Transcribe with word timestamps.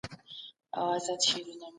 وياړنه 0.77 1.65